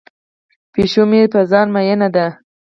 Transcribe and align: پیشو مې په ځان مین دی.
پیشو 0.73 1.03
مې 1.09 1.21
په 1.33 1.39
ځان 1.51 1.67
مین 1.75 2.01
دی. 2.15 2.27